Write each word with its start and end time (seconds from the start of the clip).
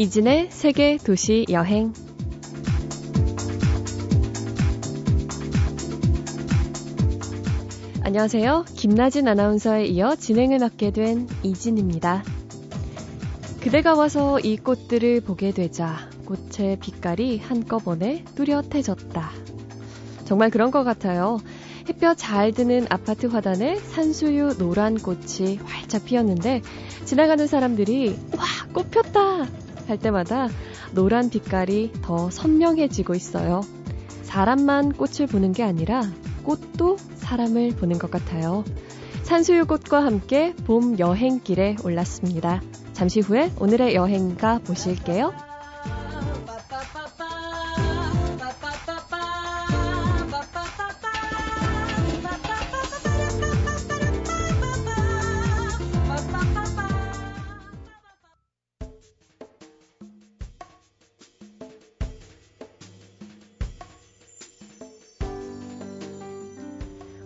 이진의 0.00 0.48
세계 0.50 0.96
도시 0.96 1.44
여행. 1.50 1.92
안녕하세요. 8.02 8.64
김나진 8.76 9.28
아나운서에 9.28 9.84
이어 9.84 10.16
진행을 10.16 10.58
맡게 10.58 10.92
된 10.92 11.28
이진입니다. 11.42 12.24
그대가 13.60 13.94
와서 13.94 14.40
이 14.40 14.56
꽃들을 14.56 15.20
보게 15.20 15.50
되자 15.50 16.08
꽃의 16.24 16.78
빛깔이 16.80 17.36
한꺼번에 17.36 18.24
뚜렷해졌다. 18.36 19.30
정말 20.24 20.48
그런 20.48 20.70
것 20.70 20.82
같아요. 20.82 21.40
햇볕 21.90 22.14
잘 22.16 22.52
드는 22.52 22.86
아파트 22.88 23.26
화단에 23.26 23.76
산수유 23.76 24.56
노란 24.56 24.94
꽃이 24.96 25.58
활짝 25.62 26.06
피었는데 26.06 26.62
지나가는 27.04 27.46
사람들이 27.46 28.16
와, 28.34 28.44
꽃 28.72 28.90
폈다! 28.90 29.59
할 29.90 29.98
때마다 29.98 30.48
노란 30.92 31.30
빛깔이 31.30 31.92
더 32.02 32.30
선명해지고 32.30 33.14
있어요. 33.14 33.60
사람만 34.22 34.92
꽃을 34.92 35.26
보는 35.28 35.52
게 35.52 35.62
아니라 35.62 36.02
꽃도 36.44 36.96
사람을 37.16 37.76
보는 37.76 37.98
것 37.98 38.10
같아요. 38.10 38.64
산수유꽃과 39.24 40.04
함께 40.04 40.54
봄 40.64 40.98
여행길에 40.98 41.76
올랐습니다. 41.84 42.62
잠시 42.92 43.20
후에 43.20 43.52
오늘의 43.58 43.94
여행가 43.94 44.58
보실게요. 44.60 45.49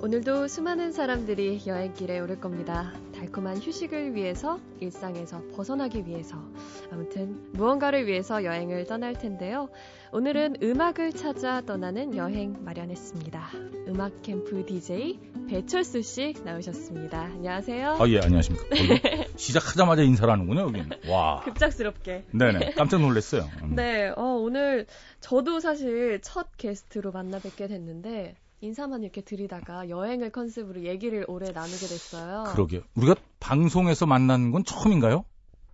오늘도 0.05 0.49
수많은 0.49 0.93
사람들이 0.93 1.63
여행길에 1.67 2.21
오를 2.21 2.39
겁니다. 2.39 2.93
달콤한 3.15 3.57
휴식을 3.57 4.15
위해서, 4.15 4.61
일상에서 4.79 5.43
벗어나기 5.57 6.05
위해서, 6.05 6.37
아무튼 6.93 7.51
무언가를 7.55 8.07
위해서 8.07 8.45
여행을 8.45 8.85
떠날 8.85 9.15
텐데요. 9.15 9.71
오늘은 10.13 10.57
음악을 10.63 11.13
찾아 11.13 11.63
떠나는 11.63 12.15
여행 12.17 12.63
마련했습니다. 12.67 13.49
음악 13.89 14.21
캠프 14.21 14.67
DJ 14.67 15.21
배철수 15.49 16.03
씨 16.03 16.35
나오셨습니다. 16.45 17.23
안녕하세요. 17.23 17.97
아, 17.99 18.07
예, 18.09 18.19
안녕하십니까. 18.19 18.67
시작하자마자 19.37 20.03
인사를 20.03 20.31
하는군요, 20.31 20.61
여기는. 20.65 20.91
와. 21.09 21.41
급작스럽게. 21.45 22.27
네네. 22.31 22.73
깜짝 22.73 23.01
놀랐어요. 23.01 23.49
음. 23.63 23.73
네, 23.75 24.13
어, 24.15 24.23
오늘 24.23 24.85
저도 25.21 25.61
사실 25.61 26.21
첫 26.21 26.59
게스트로 26.59 27.11
만나 27.11 27.39
뵙게 27.39 27.69
됐는데, 27.69 28.37
인사만 28.65 29.03
이렇게 29.03 29.21
드리다가 29.21 29.89
여행을 29.91 30.31
컨셉으로 30.31 30.83
얘기를 30.85 31.25
오래 31.29 31.51
나누게 31.53 31.87
됐어요. 31.87 32.45
그러게요. 32.55 32.81
우리가 32.97 33.15
방송에서 33.39 34.07
만난 34.07 34.51
건 34.51 34.65
처음인가요? 34.65 35.25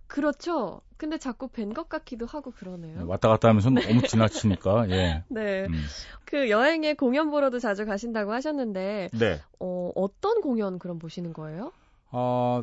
그렇죠. 0.07 0.81
근데 0.97 1.17
자꾸 1.17 1.47
뵌 1.47 1.73
것 1.73 1.87
같기도 1.87 2.25
하고 2.25 2.51
그러네요. 2.51 2.97
네, 2.97 3.03
왔다 3.03 3.29
갔다 3.29 3.47
하면서 3.47 3.69
너무 3.69 4.01
지나치니까, 4.01 4.89
예. 4.89 5.23
네. 5.29 5.65
음. 5.65 5.83
그 6.25 6.49
여행에 6.49 6.95
공연 6.95 7.31
보러도 7.31 7.59
자주 7.59 7.85
가신다고 7.85 8.33
하셨는데, 8.33 9.09
네. 9.13 9.41
어, 9.59 9.91
어떤 9.95 10.41
공연 10.41 10.77
그럼 10.79 10.99
보시는 10.99 11.31
거예요? 11.31 11.71
아, 12.11 12.61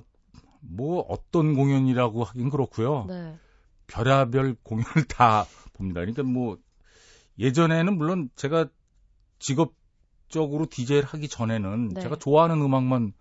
뭐, 0.60 1.00
어떤 1.08 1.54
공연이라고 1.54 2.22
하긴 2.22 2.50
그렇고요. 2.50 3.06
네. 3.08 3.34
별야별 3.86 4.56
공연을 4.62 5.04
다 5.08 5.46
봅니다. 5.72 6.00
그러니까 6.00 6.22
뭐, 6.22 6.58
예전에는 7.38 7.96
물론 7.96 8.28
제가 8.36 8.66
직업 9.38 9.72
적으로 10.28 10.66
DJ를 10.68 11.04
하기 11.04 11.28
전에는 11.28 11.88
네. 11.90 12.00
제가 12.00 12.16
좋아하는 12.16 12.60
음악만 12.60 13.12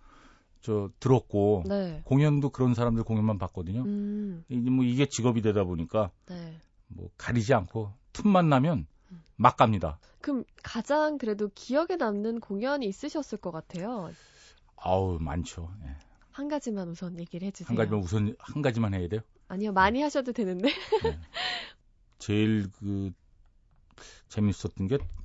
저 0.60 0.90
들었고, 1.00 1.64
네. 1.66 2.02
공연도 2.04 2.50
그런 2.50 2.74
사람들 2.74 3.04
공연만 3.04 3.38
봤거든요. 3.38 3.82
음, 3.82 4.44
이게 4.48 4.70
뭐 4.70 4.84
이게 4.84 5.06
직업이 5.06 5.40
되다 5.40 5.64
보니까 5.64 6.10
네. 6.26 6.58
뭐 6.88 7.10
가리지 7.16 7.54
않고 7.54 7.92
틈만 8.12 8.48
나면 8.48 8.86
막 9.36 9.56
갑니다. 9.56 9.98
그럼 10.20 10.44
가장 10.62 11.16
그래도 11.16 11.48
기억에 11.54 11.96
남는 11.96 12.40
공연이 12.40 12.86
있으셨을 12.86 13.38
것 13.38 13.52
같아요. 13.52 14.12
아우 14.76 15.18
많죠. 15.20 15.70
예. 15.84 15.96
한 16.32 16.48
가지만 16.48 16.88
우선 16.88 17.18
얘기를 17.18 17.46
해주세요. 17.46 17.68
한 17.68 17.76
가지만 17.76 18.00
우선 18.00 18.36
한 18.38 18.62
가지만 18.62 18.94
해야 18.94 19.08
돼요. 19.08 19.20
아니요, 19.48 19.72
많이 19.72 20.02
하셔도 20.02 20.32
되는데. 20.32 20.68
네. 21.02 21.18
제일 22.18 22.70
그 22.78 23.12
재밌었던 24.28 24.88
게 24.88 24.96
아, 24.96 25.17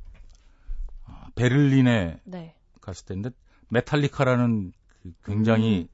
베를린에 1.35 2.19
네. 2.23 2.55
갔을 2.81 3.05
때인데 3.05 3.31
메탈리카라는 3.69 4.71
그 5.01 5.13
굉장히 5.25 5.87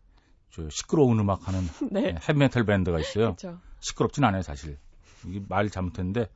저 0.51 0.69
시끄러운 0.69 1.19
음악 1.19 1.47
하는 1.47 1.61
네. 1.91 2.15
헤비메탈 2.27 2.65
밴드가 2.65 2.99
있어요. 2.99 3.35
시끄럽진 3.79 4.23
않아요 4.23 4.41
사실. 4.41 4.77
이게 5.25 5.41
말 5.47 5.69
잘못했는데 5.69 6.29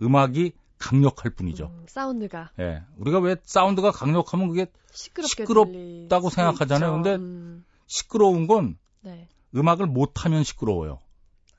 음악이 0.00 0.52
강력할 0.78 1.30
뿐이죠. 1.32 1.66
음, 1.66 1.84
사운드가 1.86 2.50
예, 2.58 2.82
우리가 2.96 3.20
왜 3.20 3.36
사운드가 3.44 3.92
강력하면 3.92 4.48
그게 4.48 4.66
시끄럽다고 4.90 6.28
생각하잖아요. 6.30 6.90
있죠. 6.90 7.02
근데 7.02 7.14
음, 7.14 7.64
시끄러운 7.86 8.46
건 8.46 8.78
네. 9.00 9.28
음악을 9.54 9.86
못 9.86 10.24
하면 10.24 10.42
시끄러워요. 10.42 10.98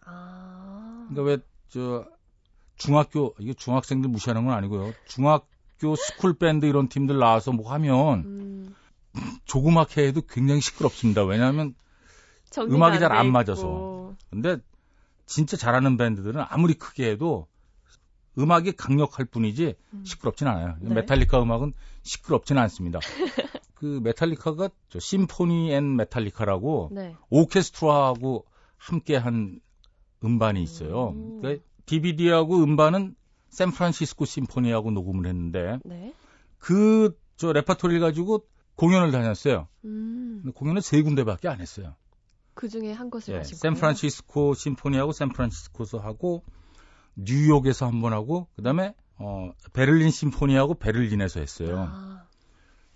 아. 0.06 1.08
그러니까 1.10 1.24
왜 1.24 1.54
저 1.74 2.06
중학교 2.78 3.34
이게 3.40 3.52
중학생들 3.56 4.08
무시하는 4.08 4.46
건 4.46 4.54
아니고요. 4.54 4.94
중학 5.08 5.48
교 5.84 5.98
스쿨 5.98 6.36
밴드 6.36 6.66
이런 6.66 6.88
팀들 6.88 7.20
나와서 7.20 7.52
뭐 7.52 7.70
하면 7.74 8.24
음, 8.24 8.76
조그맣게 9.44 10.08
해도 10.08 10.22
굉장히 10.22 10.62
시끄럽습니다. 10.62 11.26
왜냐하면 11.26 11.76
음악이 12.58 12.96
안 12.96 13.00
잘안 13.02 13.26
돼 13.26 13.32
맞아서. 13.32 14.16
근데 14.30 14.58
진짜 15.26 15.58
잘하는 15.58 15.98
밴드들은 15.98 16.42
아무리 16.48 16.76
크게 16.76 17.10
해도 17.10 17.48
음악이 18.38 18.72
강력할 18.72 19.26
뿐이지 19.26 19.76
음. 19.94 20.06
시끄럽진 20.06 20.48
않아요. 20.48 20.78
네. 20.80 20.94
메탈리카 20.94 21.42
음악은 21.42 21.74
시끄럽진 22.02 22.58
않습니다. 22.58 23.00
그 23.76 24.00
메탈리카가 24.02 24.70
저 24.88 25.00
Symphony 25.00 25.74
and 25.74 25.98
Metallica라고 25.98 26.92
네. 26.94 27.16
오케스트라하고 27.30 28.46
함께 28.78 29.18
한 29.18 29.60
음반이 30.24 30.64
있어요. 30.64 31.10
음. 31.10 31.42
그러니까 31.42 31.64
DVD하고 31.86 32.64
음반은 32.64 33.16
샌프란시스코 33.54 34.26
심포니하고 34.26 34.92
녹음을 34.92 35.28
했는데 35.28 35.80
네. 35.86 36.14
그저 36.58 37.54
레파토리를 37.54 38.02
가지고 38.02 38.46
공연을 38.76 39.12
다녔어요. 39.12 39.68
음, 39.86 40.52
공연을 40.56 40.82
세 40.82 41.02
군데밖에 41.02 41.48
안 41.48 41.62
했어요. 41.62 41.96
그 42.56 42.68
중에 42.70 42.92
한 42.92 43.10
곳을 43.10 43.34
예, 43.34 43.40
거예요? 43.40 43.44
샌프란시스코 43.44 44.54
심포니하고 44.56 45.12
샌프란시스코에서 45.12 46.00
하고 46.00 46.44
뉴욕에서 47.16 47.86
한 47.88 48.02
번 48.02 48.14
하고 48.14 48.48
그다음에 48.56 48.96
어 49.18 49.52
베를린 49.74 50.10
심포니하고 50.10 50.76
베를린에서 50.76 51.40
했어요. 51.40 51.86
아, 51.90 52.26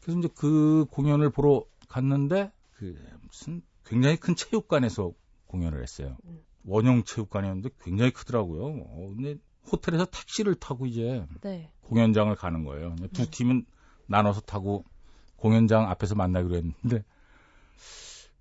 그래서 0.02 0.20
이제 0.20 0.30
그 0.36 0.86
공연을 0.92 1.30
보러 1.30 1.64
갔는데 1.88 2.52
그 2.74 2.96
무슨 3.28 3.62
굉장히 3.86 4.18
큰 4.18 4.36
체육관에서 4.36 5.12
공연을 5.48 5.82
했어요. 5.84 6.18
음. 6.26 6.40
원형 6.66 7.04
체육관이었는데 7.04 7.70
굉장히 7.82 8.12
크더라고요. 8.12 8.64
어, 8.66 9.14
근데 9.16 9.38
호텔에서 9.72 10.06
택시를 10.06 10.56
타고 10.56 10.86
이제 10.86 11.26
네. 11.42 11.72
공연장을 11.82 12.34
가는 12.36 12.64
거예요. 12.64 12.96
두 13.14 13.24
네. 13.24 13.30
팀은 13.30 13.66
나눠서 14.08 14.42
타고 14.42 14.84
공연장 15.36 15.90
앞에서 15.90 16.16
만나기로 16.16 16.56
했는데 16.56 17.04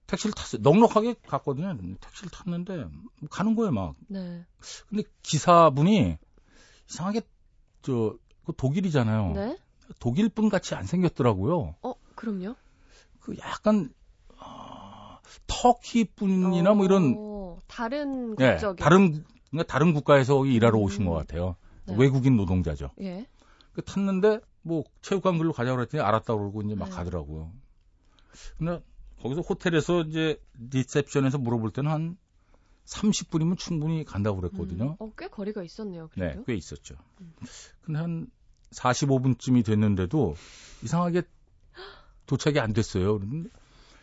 택시를 0.07 0.33
탔어요. 0.35 0.63
넉넉하게 0.63 1.17
갔거든요. 1.27 1.77
택시를 2.01 2.31
탔는데 2.31 2.87
가는 3.29 3.57
거예요, 3.57 3.73
막. 3.73 3.95
네. 4.07 4.45
근데 4.89 5.03
기사분이 5.23 6.17
이상하게 6.89 7.23
저그 7.83 8.53
독일이잖아요. 8.57 9.33
네. 9.35 9.59
독일 10.01 10.29
분 10.29 10.49
같이 10.49 10.75
안 10.75 10.85
생겼더라고요. 10.85 11.75
어, 11.83 11.95
그럼요? 12.15 12.55
그 13.21 13.37
약간 13.39 13.93
어, 14.39 15.19
터키 15.47 16.05
분이나 16.05 16.75
뭐 16.75 16.85
이런 16.85 17.15
어, 17.19 17.61
다른 17.67 18.37
예, 18.41 18.53
국적의. 18.53 18.77
다른 18.77 19.25
그러니까 19.57 19.73
다른 19.73 19.95
국가에서 19.95 20.45
일하러 20.45 20.79
음. 20.79 20.85
오신 20.85 21.07
것 21.07 21.13
같아요. 21.13 21.57
네. 21.87 21.97
외국인 21.97 22.37
노동자죠. 22.37 22.91
예. 23.01 23.27
그 23.73 23.83
탔는데 23.83 24.41
뭐 24.63 24.85
체육관 25.03 25.39
글로 25.39 25.53
가자고 25.53 25.77
그랬더니 25.77 26.03
알았다고 26.03 26.41
그러고 26.41 26.63
이제 26.63 26.75
막 26.75 26.89
네. 26.89 26.95
가더라고요. 26.95 27.53
근데 28.59 28.83
거기서 29.21 29.41
호텔에서 29.41 30.03
이제 30.03 30.41
리셉션에서 30.71 31.39
물어볼 31.39 31.71
때는 31.73 31.91
한 31.91 32.19
30분이면 32.87 33.59
충분히 33.59 34.05
간다고 34.05 34.41
그랬거든요. 34.41 34.85
음, 34.85 34.97
어, 34.99 35.13
꽤 35.17 35.29
거리가 35.29 35.63
있었네요. 35.63 36.09
네, 36.17 36.29
그래도. 36.29 36.45
꽤 36.45 36.55
있었죠. 36.55 36.97
음. 37.21 37.35
근데 37.83 37.99
한 37.99 38.31
45분쯤이 38.73 39.65
됐는데도 39.65 40.37
이상하게 40.83 41.23
도착이 42.27 42.59
안 42.59 42.73
됐어요. 42.73 43.19
그런데 43.19 43.51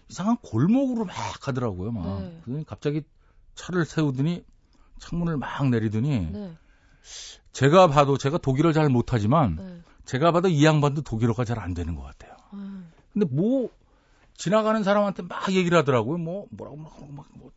이상한 0.10 0.38
골목으로 0.38 1.06
막 1.06 1.16
가더라고요. 1.42 1.92
막. 1.92 2.22
네. 2.22 2.40
그러더니 2.44 2.66
갑자기 2.66 3.04
차를 3.56 3.86
세우더니 3.86 4.44
창문을 5.04 5.38
막 5.38 5.70
내리더니 5.70 6.32
네. 6.32 6.54
제가 7.52 7.88
봐도 7.88 8.18
제가 8.18 8.38
독일어를 8.38 8.74
잘 8.74 8.90
못하지만 8.90 9.56
네. 9.58 9.82
제가 10.06 10.32
봐도 10.32 10.48
이 10.48 10.64
양반도 10.66 11.02
독일어가 11.02 11.44
잘 11.46 11.60
안 11.60 11.74
되는 11.74 11.96
것 11.96 12.04
같아요. 12.04 12.36
음. 12.54 12.92
근데 13.12 13.28
뭐 13.30 13.70
지나가는 14.36 14.82
사람한테 14.84 15.24
막 15.24 15.52
얘기를 15.54 15.78
하더라고요. 15.78 16.18
뭐 16.18 16.48
뭐라고 16.50 16.78
막, 16.78 16.98
막 17.14 17.28
뭐, 17.34 17.52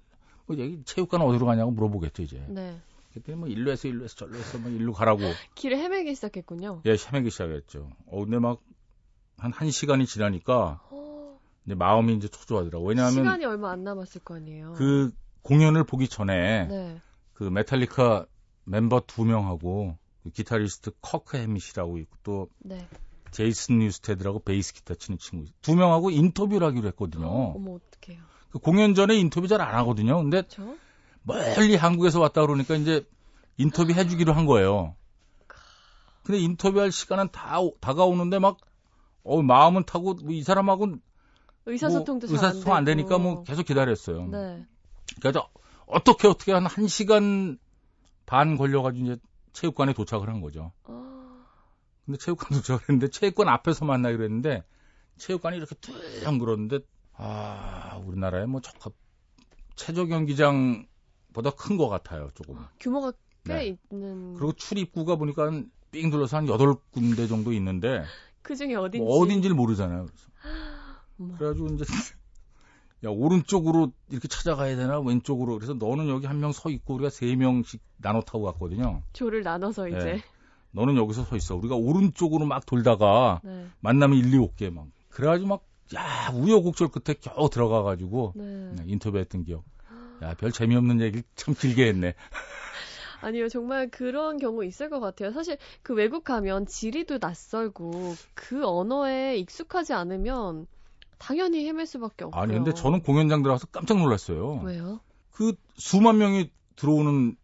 뭐 0.46 0.56
얘기 0.58 0.82
체육관 0.84 1.22
어디로 1.22 1.46
가냐고 1.46 1.70
물어보겠죠 1.70 2.22
이제. 2.22 2.44
네. 2.48 2.78
그랬더니 3.12 3.38
뭐 3.38 3.48
일로 3.48 3.70
해서 3.70 3.88
일로 3.88 4.04
해서 4.04 4.14
절로 4.16 4.36
해서 4.36 4.58
뭐 4.58 4.70
일로 4.70 4.92
가라고 4.92 5.20
길을 5.54 5.78
헤매기 5.78 6.14
시작했군요. 6.14 6.82
예 6.84 6.96
헤매기 6.96 7.30
시작했죠. 7.30 7.88
어 8.06 8.24
근데 8.24 8.38
막한한 8.38 9.70
시간이 9.70 10.06
지나니까 10.06 10.80
어, 10.90 11.38
이제 11.64 11.74
마음이 11.74 12.14
이제 12.14 12.28
초조하더라고. 12.28 12.86
왜냐하면 12.86 13.12
시간이 13.12 13.44
얼마 13.46 13.70
안 13.70 13.84
남았을 13.84 14.20
거 14.22 14.34
아니에요. 14.36 14.74
그 14.74 15.10
공연을 15.42 15.84
보기 15.84 16.08
전에 16.08 16.66
네. 16.66 17.00
그 17.36 17.44
메탈리카 17.44 18.26
멤버 18.64 19.00
두 19.06 19.24
명하고 19.24 19.96
그 20.22 20.30
기타리스트 20.30 20.90
커크 21.00 21.36
해밋이라고 21.36 21.98
있고 21.98 22.16
또 22.22 22.48
네. 22.60 22.88
제이슨 23.30 23.78
뉴스테드라고 23.80 24.40
베이스 24.40 24.72
기타 24.72 24.94
치는 24.94 25.18
친구 25.18 25.44
두 25.62 25.74
명하고 25.76 26.10
인터뷰를 26.10 26.66
하기로 26.68 26.88
했거든요. 26.88 27.26
어 27.28 27.58
머 27.58 27.74
어떡해요. 27.74 28.22
그 28.50 28.58
공연 28.58 28.94
전에 28.94 29.16
인터뷰 29.16 29.46
잘 29.48 29.60
안 29.60 29.74
하거든요. 29.76 30.16
근데 30.22 30.42
그렇죠? 30.42 30.76
멀리 31.22 31.76
한국에서 31.76 32.20
왔다 32.20 32.40
그러니까 32.46 32.74
이제 32.76 33.06
인터뷰 33.58 33.92
해주기로 33.92 34.32
한 34.32 34.46
거예요. 34.46 34.94
근데 36.22 36.40
인터뷰할 36.40 36.90
시간은 36.90 37.28
다 37.32 37.60
오- 37.60 37.76
다가오는데 37.80 38.38
막 38.38 38.56
어, 39.24 39.42
마음은 39.42 39.84
타고 39.84 40.14
뭐 40.14 40.32
이 40.32 40.42
사람하고는 40.42 41.00
의사소통도 41.66 42.28
뭐잘안 42.28 42.50
의사소통 42.54 42.74
안 42.74 42.84
되고. 42.84 42.96
되니까 42.96 43.18
뭐 43.18 43.42
계속 43.42 43.64
기다렸어요. 43.64 44.26
네. 44.28 44.64
그래서 45.20 45.48
어떻게 45.86 46.28
어떻게 46.28 46.52
한 46.52 46.64
1시간 46.64 47.58
반 48.26 48.56
걸려가지고 48.56 49.04
이제 49.04 49.16
체육관에 49.52 49.92
도착을 49.92 50.28
한 50.28 50.40
거죠. 50.40 50.72
어, 50.84 51.44
근데 52.04 52.18
체육관 52.18 52.50
도착을 52.58 52.80
했는데 52.82 53.08
체육관 53.08 53.48
앞에서 53.48 53.84
만나기로 53.84 54.24
했는데 54.24 54.64
체육관이 55.18 55.56
이렇게 55.56 55.74
뚫렁그러는데 55.76 56.80
아 57.14 57.96
우리나라에 58.04 58.46
뭐 58.46 58.60
적합 58.60 58.92
체조 59.76 60.06
경기장보다 60.06 61.50
큰 61.56 61.76
것 61.78 61.88
같아요 61.88 62.30
조금. 62.34 62.56
규모가 62.80 63.12
꽤 63.44 63.54
네. 63.54 63.78
있는. 63.90 64.34
그리고 64.34 64.52
출입구가 64.52 65.16
보니까 65.16 65.50
삥 65.92 66.10
둘러서 66.10 66.36
한 66.38 66.48
여덟 66.48 66.74
군데 66.90 67.26
정도 67.28 67.52
있는데 67.52 68.02
그 68.42 68.56
중에 68.56 68.74
어딘지. 68.74 68.98
뭐 69.04 69.18
어딘지를 69.20 69.54
모르잖아요. 69.54 70.06
그래서 70.06 70.28
어머. 71.18 71.36
그래가지고 71.38 71.68
이제 71.74 71.84
야 73.06 73.10
오른쪽으로 73.10 73.92
이렇게 74.10 74.28
찾아가야 74.28 74.76
되나 74.76 75.00
왼쪽으로 75.00 75.54
그래서 75.54 75.72
너는 75.74 76.08
여기 76.08 76.26
한 76.26 76.36
명 76.40 76.52
서 76.52 76.68
있고 76.70 76.94
우리가 76.94 77.08
세 77.10 77.34
명씩 77.36 77.80
나눠 77.98 78.20
타고 78.22 78.42
갔거든요. 78.44 79.02
조를 79.14 79.42
나눠서 79.42 79.88
이제. 79.88 79.98
네. 79.98 80.22
너는 80.72 80.96
여기서 80.96 81.24
서 81.24 81.36
있어. 81.36 81.56
우리가 81.56 81.74
오른쪽으로 81.76 82.44
막 82.44 82.66
돌다가 82.66 83.40
네. 83.44 83.66
만나면 83.80 84.18
일리 84.18 84.36
올게 84.36 84.68
막. 84.70 84.86
그래가지고 85.10 85.48
막 85.48 85.62
야 85.94 86.32
우여곡절 86.34 86.88
끝에 86.88 87.14
겨우 87.20 87.48
들어가가지고 87.48 88.32
네. 88.34 88.72
네, 88.72 88.82
인터뷰했던 88.88 89.44
기억. 89.44 89.62
야 90.20 90.34
별 90.34 90.50
재미없는 90.50 91.00
얘기 91.00 91.22
참 91.36 91.54
길게 91.54 91.86
했네. 91.86 92.14
아니요, 93.20 93.48
정말 93.48 93.88
그런 93.88 94.38
경우 94.38 94.64
있을 94.64 94.90
것 94.90 94.98
같아요. 95.00 95.30
사실 95.32 95.56
그 95.82 95.94
외국 95.94 96.24
가면 96.24 96.66
지리도 96.66 97.18
낯설고 97.20 98.14
그 98.34 98.66
언어에 98.66 99.36
익숙하지 99.38 99.92
않으면 99.92 100.66
당연히 101.18 101.66
헤맬 101.66 101.86
수밖에 101.86 102.24
없고요. 102.24 102.40
아니 102.42 102.52
근데 102.52 102.72
저는 102.74 103.02
공연장 103.02 103.42
들어가서 103.42 103.66
깜짝 103.68 103.98
놀랐어요. 103.98 104.60
왜요? 104.64 105.00
그 105.30 105.54
수만 105.76 106.18
명이 106.18 106.50
들어오는 106.76 107.36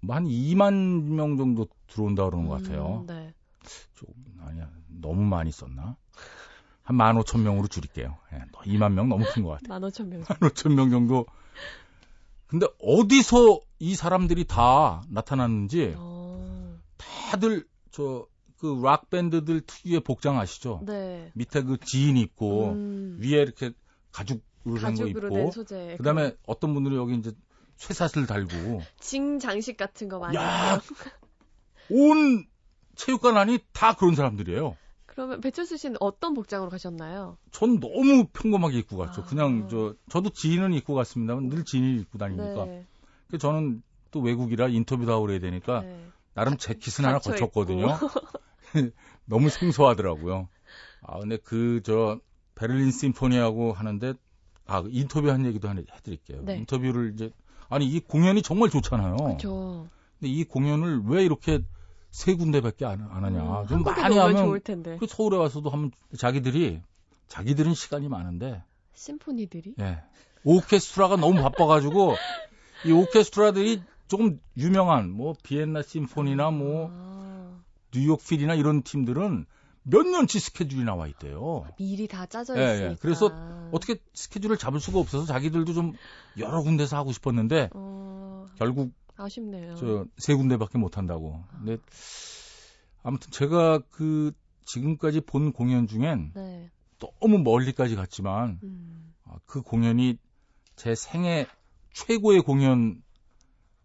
뭐한 0.00 0.24
2만 0.26 1.02
명 1.04 1.36
정도 1.36 1.66
들어온다 1.88 2.24
그러는 2.26 2.46
것 2.48 2.62
같아요. 2.62 3.00
음, 3.02 3.06
네. 3.06 3.34
좀 3.94 4.08
아니야 4.46 4.68
너무 4.88 5.22
많이 5.22 5.50
썼나? 5.50 5.96
한 6.82 6.96
15,000명으로 6.98 7.70
줄일게요. 7.70 8.18
예, 8.34 8.42
2만 8.66 8.92
명 8.92 9.08
너무 9.08 9.24
큰 9.24 9.42
것 9.42 9.50
같아요. 9.50 9.68
만 9.68 9.84
오천 9.84 10.08
명. 10.10 10.22
15,000명 10.22 10.90
정도. 10.90 11.24
근데 12.46 12.66
어디서 12.80 13.60
이 13.78 13.94
사람들이 13.94 14.44
다 14.44 15.02
나타났는지 15.08 15.94
어, 15.96 16.78
다들 17.30 17.66
저 17.90 18.26
그 18.64 18.80
락 18.82 19.10
밴드들 19.10 19.60
특유의 19.60 20.00
복장 20.00 20.40
아시죠? 20.40 20.80
네. 20.86 21.30
밑에 21.34 21.62
그 21.62 21.76
지인 21.78 22.16
입고 22.16 22.70
음, 22.70 23.18
위에 23.20 23.42
이렇게 23.42 23.72
가죽으로 24.10 24.40
된거 24.80 25.04
가죽으로 25.04 25.28
된 25.28 25.38
입고 25.40 25.50
소재. 25.50 25.94
그다음에 25.98 26.34
어떤 26.46 26.72
분들은 26.72 26.96
여기 26.96 27.14
이제 27.14 27.32
쇠사슬 27.76 28.26
달고 28.26 28.80
징 29.00 29.38
장식 29.38 29.76
같은 29.76 30.08
거 30.08 30.18
많이. 30.18 30.34
야! 30.38 30.80
온 31.90 32.46
체육관 32.94 33.36
안이 33.36 33.58
다 33.74 33.92
그런 33.92 34.14
사람들이에요. 34.14 34.78
그러면 35.04 35.42
배철수 35.42 35.76
씨는 35.76 35.98
어떤 36.00 36.32
복장으로 36.32 36.70
가셨나요? 36.70 37.36
전 37.50 37.80
너무 37.80 38.28
평범하게 38.32 38.78
입고 38.78 38.96
갔죠. 38.96 39.20
아. 39.22 39.24
그냥 39.26 39.68
저 39.68 39.94
저도 40.08 40.30
지인은 40.30 40.72
입고 40.72 40.94
갔습니다만 40.94 41.50
늘 41.50 41.66
지인이 41.66 42.00
입고 42.00 42.16
다니니까. 42.16 42.64
네. 42.64 42.86
그 43.30 43.36
저는 43.36 43.82
또 44.10 44.20
외국이라 44.20 44.68
인터뷰도 44.68 45.12
하고 45.12 45.26
그래야 45.26 45.38
되니까 45.40 45.82
네. 45.82 46.06
나름 46.32 46.56
재킷은 46.56 47.04
하나 47.04 47.18
거쳤거든요. 47.18 47.98
너무 49.26 49.48
생소하더라고요. 49.48 50.48
아 51.02 51.18
근데 51.18 51.36
그 51.36 51.80
저 51.84 52.20
베를린 52.54 52.90
심포니하고 52.90 53.72
하는데 53.72 54.14
아 54.66 54.82
인터뷰 54.88 55.30
한 55.30 55.44
얘기도 55.44 55.68
하나 55.68 55.82
해드릴게요. 55.96 56.42
네. 56.44 56.56
인터뷰를 56.58 57.12
이제 57.14 57.30
아니 57.68 57.86
이 57.86 58.00
공연이 58.00 58.42
정말 58.42 58.70
좋잖아요. 58.70 59.16
그렇죠. 59.16 59.88
근데 60.18 60.32
이 60.32 60.44
공연을 60.44 61.02
왜 61.06 61.24
이렇게 61.24 61.62
세 62.10 62.34
군데밖에 62.34 62.86
안, 62.86 63.02
안 63.10 63.24
하냐? 63.24 63.62
음, 63.62 63.66
좀 63.66 63.82
많이 63.82 64.16
하면 64.16 64.36
좋을 64.36 64.60
텐데. 64.60 64.96
그 64.98 65.06
서울에 65.08 65.36
와서도 65.36 65.68
하면 65.70 65.90
자기들이 66.16 66.80
자기들은 67.26 67.74
시간이 67.74 68.08
많은데 68.08 68.62
심포니들이. 68.94 69.74
예. 69.80 70.02
오케스트라가 70.44 71.16
너무 71.16 71.42
바빠가지고 71.42 72.14
이 72.86 72.92
오케스트라들이 72.92 73.82
조금 74.06 74.40
유명한 74.56 75.10
뭐 75.10 75.34
비엔나 75.42 75.82
심포니나 75.82 76.50
뭐 76.50 76.90
아, 76.92 77.60
뉴욕 77.94 78.20
필이나 78.22 78.54
이런 78.54 78.82
팀들은 78.82 79.46
몇 79.84 80.06
년치 80.06 80.40
스케줄이 80.40 80.82
나와 80.84 81.06
있대요. 81.06 81.66
미리 81.78 82.08
다 82.08 82.26
짜져 82.26 82.56
예, 82.56 82.60
예. 82.60 82.74
있으니까. 82.74 82.96
그래서 83.00 83.26
어떻게 83.72 83.96
스케줄을 84.14 84.56
잡을 84.56 84.80
수가 84.80 84.98
없어서 84.98 85.26
자기들도 85.26 85.72
좀 85.74 85.92
여러 86.38 86.62
군데서 86.62 86.96
하고 86.96 87.12
싶었는데 87.12 87.70
어, 87.74 88.46
결국 88.56 88.92
아쉽네요. 89.16 89.76
저 89.76 90.06
세 90.18 90.34
군데밖에 90.34 90.78
못 90.78 90.96
한다고. 90.98 91.44
근데 91.58 91.76
아무튼 93.02 93.30
제가 93.30 93.80
그 93.90 94.32
지금까지 94.64 95.20
본 95.20 95.52
공연 95.52 95.86
중엔 95.86 96.32
네. 96.34 96.70
너무 96.98 97.38
멀리까지 97.38 97.96
갔지만 97.96 98.60
음. 98.62 99.14
아, 99.24 99.36
그 99.46 99.60
공연이 99.62 100.18
제 100.76 100.94
생애 100.94 101.46
최고의 101.92 102.40
공연 102.40 103.02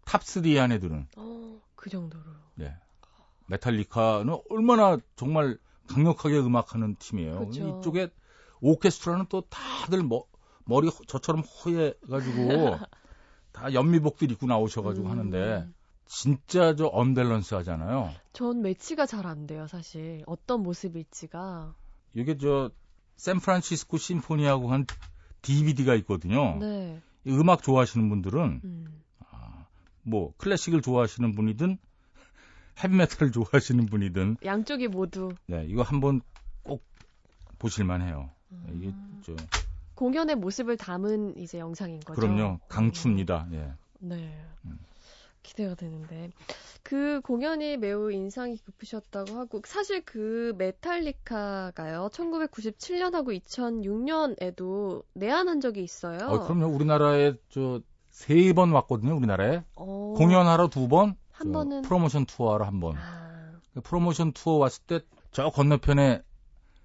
top3 0.06 0.58
안에 0.58 0.78
드는 0.78 1.06
어, 1.16 1.60
그 1.76 1.90
정도로. 1.90 2.24
네. 2.54 2.74
메탈리카는 3.50 4.36
얼마나 4.48 4.96
정말 5.16 5.58
강력하게 5.88 6.38
음악하는 6.38 6.96
팀이에요. 6.96 7.46
그쵸. 7.46 7.78
이쪽에 7.80 8.08
오케스트라는 8.60 9.26
또 9.28 9.42
다들 9.42 10.02
머, 10.04 10.22
머리 10.64 10.88
허- 10.88 11.04
저처럼 11.06 11.42
허예가지고 11.42 12.78
다 13.52 13.72
연미복들 13.74 14.30
입고 14.32 14.46
나오셔가지고 14.46 15.06
음. 15.06 15.10
하는데 15.10 15.68
진짜 16.06 16.74
저 16.76 16.86
언밸런스 16.86 17.54
하잖아요. 17.54 18.10
전 18.32 18.62
매치가 18.62 19.06
잘 19.06 19.26
안 19.26 19.46
돼요, 19.46 19.66
사실. 19.66 20.22
어떤 20.26 20.62
모습일지가. 20.62 21.74
이게 22.14 22.36
저 22.38 22.70
샌프란시스코 23.16 23.96
심포니하고 23.98 24.70
한 24.72 24.86
DVD가 25.42 25.94
있거든요. 25.96 26.56
네. 26.58 27.00
이 27.24 27.30
음악 27.32 27.62
좋아하시는 27.62 28.08
분들은 28.08 28.60
음. 28.64 29.02
아, 29.30 29.66
뭐 30.02 30.32
클래식을 30.38 30.82
좋아하시는 30.82 31.34
분이든 31.34 31.78
헤비메탈을 32.82 33.32
좋아하시는 33.32 33.86
분이든 33.86 34.38
양쪽이 34.44 34.88
모두 34.88 35.30
네, 35.46 35.64
이거 35.68 35.82
한번 35.82 36.20
꼭 36.62 36.82
보실만 37.58 38.02
해요. 38.02 38.30
이게 38.72 38.88
음. 38.88 39.20
저 39.24 39.34
공연의 39.94 40.36
모습을 40.36 40.76
담은 40.76 41.36
이제 41.36 41.58
영상인 41.58 42.00
거죠. 42.00 42.20
그럼요. 42.20 42.58
강추입니다. 42.68 43.48
예. 43.52 43.72
네. 44.00 44.34
음. 44.64 44.78
기대가 45.42 45.74
되는데 45.74 46.30
그 46.82 47.20
공연이 47.22 47.76
매우 47.76 48.10
인상이 48.12 48.56
깊으셨다고 48.56 49.34
하고 49.38 49.62
사실 49.64 50.02
그 50.04 50.54
메탈리카가요 50.58 52.08
1997년하고 52.12 53.40
2006년에도 53.42 55.02
내한한 55.14 55.60
적이 55.60 55.82
있어요. 55.82 56.18
어, 56.28 56.44
그럼요. 56.46 56.66
우리나라에 56.74 57.34
저 57.50 57.80
세 58.10 58.52
번 58.52 58.70
왔거든요. 58.72 59.16
우리나라에 59.16 59.62
어, 59.76 60.14
공연하러 60.16 60.68
두 60.68 60.88
번, 60.88 61.14
한저 61.40 61.58
번은- 61.58 61.84
프로모션 61.84 62.26
투어하러 62.26 62.64
한 62.66 62.80
번. 62.80 62.96
아, 62.96 63.52
그 63.74 63.80
프로모션 63.80 64.32
투어 64.32 64.54
왔을 64.54 64.82
때 64.86 65.00
저 65.32 65.48
건너편에 65.50 66.22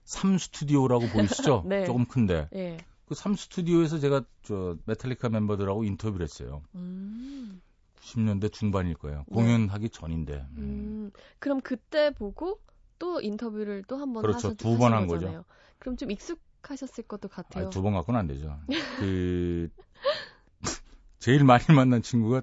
삼 0.04 0.38
스튜디오라고 0.38 1.08
보이시죠? 1.08 1.64
네. 1.68 1.86
조금 1.86 2.06
큰데 2.06 2.48
예. 2.54 2.78
그삼 3.08 3.36
스튜디오에서 3.36 3.98
제가 4.00 4.24
저 4.44 4.78
메탈리카 4.86 5.30
멤버들하고 5.30 5.84
인터뷰를 5.84 6.24
했어요. 6.26 6.62
음. 6.76 7.62
90년대 8.02 8.52
중반일 8.54 8.94
거예요. 8.96 9.26
네. 9.28 9.34
공연하기 9.34 9.90
전인데. 9.90 10.34
음. 10.34 10.58
음, 10.58 11.12
그럼 11.40 11.60
그때 11.62 12.12
보고 12.14 12.60
또 13.00 13.20
인터뷰를 13.20 13.84
또 13.84 13.98
한 13.98 14.14
번 14.14 14.22
그렇죠. 14.22 14.50
하셨, 14.50 14.58
두번한 14.58 15.04
하신 15.04 15.08
거죠. 15.08 15.44
그럼 15.80 15.98
좀 15.98 16.12
익숙하셨을 16.12 17.04
것도 17.06 17.28
같아요. 17.30 17.68
아, 17.68 17.70
두번 17.72 17.94
갖고는 17.94 18.20
안 18.20 18.28
되죠. 18.28 18.60
그 19.00 19.70
제일 21.20 21.44
많이 21.44 21.64
만난 21.76 22.02
친구가 22.04 22.42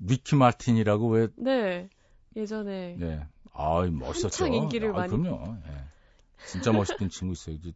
리키 0.00 0.36
마틴이라고 0.36 1.08
왜 1.08 1.28
네. 1.36 1.88
예전에 2.36 2.96
네. 2.98 3.26
아, 3.52 3.80
멋있었죠. 3.90 4.44
한창 4.44 4.54
인기를 4.54 4.90
아, 4.90 4.98
많이- 4.98 5.10
그럼요. 5.12 5.56
예. 5.66 5.72
진짜 6.46 6.70
멋있던 6.72 7.10
친구 7.10 7.32
있어요. 7.32 7.56
이제 7.56 7.72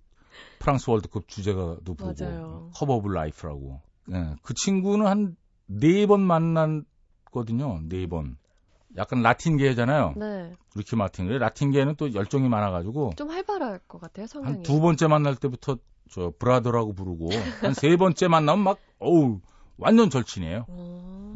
프랑스 0.61 0.89
월드컵 0.89 1.27
주제가도 1.29 1.83
부르고 1.95 2.13
맞아요. 2.19 2.71
Cup 2.75 2.95
of 2.95 3.09
Life라고. 3.09 3.81
예. 4.13 4.37
그 4.43 4.55
친구는 4.55 5.07
한 5.07 5.37
네 5.69 6.07
번 6.07 6.21
만났거든요. 6.21 7.81
네 7.89 8.07
번. 8.07 8.37
약간 8.97 9.23
라틴계잖아요. 9.23 10.15
네. 10.17 10.53
리키 10.77 10.97
마틴. 10.97 11.27
라틴계는 11.29 11.95
또 11.97 12.13
열정이 12.13 12.49
많아가지고 12.49 13.15
좀 13.17 13.31
활발할 13.31 13.79
것 13.89 14.01
같아요, 14.01 14.27
성향이. 14.27 14.55
한 14.57 14.63
두 14.63 14.81
번째 14.81 15.07
만날 15.07 15.35
때부터 15.37 15.79
저 16.11 16.33
brother라고 16.39 16.93
부르고 16.93 17.31
한 17.63 17.73
세 17.75 17.97
번째 17.97 18.29
만나면 18.29 18.63
막 18.65 18.79
어우 18.99 19.41
완전 19.79 20.11
절친이에요. 20.11 20.67
어, 20.69 21.32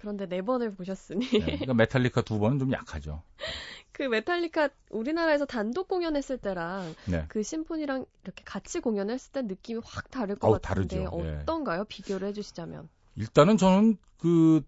그런데 0.00 0.26
네 0.26 0.42
번을 0.42 0.74
보셨으니 0.74 1.26
네, 1.28 1.38
그러니까 1.40 1.74
메탈리카 1.74 2.22
두 2.22 2.38
번은 2.38 2.58
좀 2.58 2.72
약하죠. 2.72 3.22
그 3.92 4.04
메탈리카 4.04 4.70
우리나라에서 4.90 5.44
단독 5.44 5.88
공연했을 5.88 6.38
때랑 6.38 6.94
네. 7.06 7.24
그 7.28 7.42
심포니랑 7.42 8.06
이렇게 8.24 8.42
같이 8.44 8.80
공연했을 8.80 9.32
때 9.32 9.42
느낌이 9.42 9.80
확 9.84 10.10
다를 10.10 10.36
것 10.36 10.48
어우, 10.48 10.58
같은데 10.60 11.04
다르죠. 11.04 11.24
예. 11.24 11.40
어떤가요? 11.42 11.84
비교를 11.84 12.28
해주시자면. 12.28 12.88
일단은 13.16 13.56
저는 13.56 13.96
그 14.16 14.62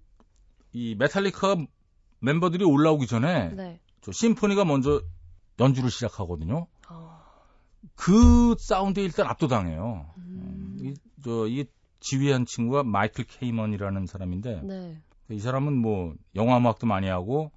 이 0.72 0.94
메탈리카 0.94 1.56
멤버들이 2.20 2.64
올라오기 2.64 3.06
전에 3.06 3.50
네. 3.54 3.80
저 4.00 4.10
심포니가 4.12 4.64
먼저 4.64 5.02
연주를 5.60 5.90
시작하거든요. 5.90 6.66
어, 6.88 7.24
그 7.94 8.56
사운드에 8.58 9.04
일단 9.04 9.26
압도당해요. 9.26 10.12
음, 10.16 10.76
이, 10.80 10.94
저, 11.22 11.46
이 11.46 11.66
지휘한 12.00 12.46
친구가 12.46 12.82
마이클 12.84 13.24
케이먼이라는 13.24 14.06
사람인데 14.06 14.62
네. 14.62 15.00
이 15.30 15.38
사람은 15.38 15.72
뭐 15.76 16.14
영화 16.34 16.58
음악도 16.58 16.86
많이 16.86 17.08
하고 17.08 17.50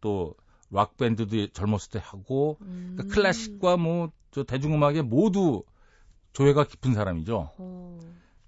또 0.00 0.34
락 0.72 0.96
밴드도 0.96 1.48
젊었을 1.48 1.90
때 1.90 2.00
하고 2.00 2.56
음. 2.60 2.94
그러니까 2.96 3.14
클래식과 3.14 3.76
뭐 3.76 4.12
저 4.30 4.44
대중음악에 4.44 5.02
모두 5.02 5.64
조예가 6.32 6.64
깊은 6.64 6.94
사람이죠. 6.94 7.50
어, 7.58 8.00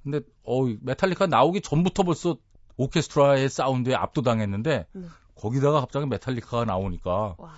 근데 0.02 0.21
어 0.45 0.64
메탈리카 0.81 1.26
나오기 1.26 1.61
전부터 1.61 2.05
벌써 2.05 2.37
오케스트라의 2.76 3.49
사운드에 3.49 3.95
압도당했는데 3.95 4.87
네. 4.93 5.07
거기다가 5.35 5.81
갑자기 5.81 6.07
메탈리카가 6.07 6.64
나오니까 6.64 7.35
와. 7.37 7.55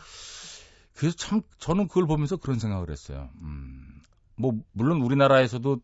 그래서 0.95 1.17
참 1.17 1.43
저는 1.59 1.89
그걸 1.89 2.07
보면서 2.07 2.37
그런 2.37 2.59
생각을 2.59 2.91
했어요. 2.91 3.29
음, 3.43 4.03
뭐 4.37 4.59
물론 4.73 5.03
우리나라에서도 5.03 5.81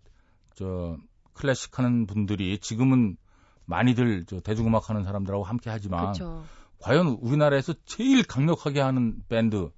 저 0.54 0.96
클래식 1.34 1.78
하는 1.78 2.06
분들이 2.06 2.58
지금은 2.58 3.16
많이들 3.70 4.24
저 4.26 4.40
대중음악 4.40 4.90
하는 4.90 5.04
사람들하고 5.04 5.44
함께 5.44 5.70
하지만 5.70 6.12
그렇죠. 6.12 6.44
과연 6.80 7.06
우리나라에서 7.20 7.74
제일 7.84 8.24
강력하게 8.24 8.80
하는 8.80 9.22
밴드랑 9.28 9.70